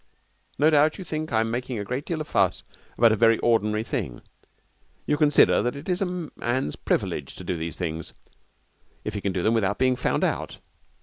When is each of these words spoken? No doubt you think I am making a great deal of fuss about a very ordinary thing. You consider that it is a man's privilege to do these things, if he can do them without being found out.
No 0.57 0.71
doubt 0.71 0.97
you 0.97 1.03
think 1.03 1.31
I 1.31 1.41
am 1.41 1.51
making 1.51 1.77
a 1.77 1.83
great 1.83 2.07
deal 2.07 2.21
of 2.21 2.27
fuss 2.27 2.63
about 2.97 3.11
a 3.11 3.15
very 3.15 3.37
ordinary 3.37 3.83
thing. 3.83 4.23
You 5.05 5.15
consider 5.15 5.61
that 5.61 5.75
it 5.75 5.87
is 5.87 6.01
a 6.01 6.29
man's 6.37 6.75
privilege 6.75 7.35
to 7.35 7.43
do 7.43 7.55
these 7.55 7.77
things, 7.77 8.13
if 9.03 9.13
he 9.13 9.21
can 9.21 9.31
do 9.31 9.43
them 9.43 9.53
without 9.53 9.77
being 9.77 9.95
found 9.95 10.23
out. 10.23 10.57